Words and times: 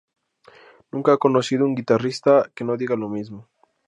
Nunca 0.91 1.13
he 1.13 1.19
conocido 1.19 1.63
a 1.63 1.67
un 1.67 1.75
guitarrista 1.75 2.49
que 2.55 2.63
no 2.63 2.75
diga 2.75 2.95
lo 2.95 3.07
mismo. 3.07 3.47